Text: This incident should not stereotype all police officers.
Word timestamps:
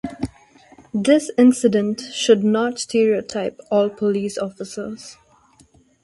This 0.95 1.29
incident 1.37 2.01
should 2.01 2.43
not 2.43 2.79
stereotype 2.79 3.59
all 3.69 3.87
police 3.91 4.35
officers. 4.35 5.17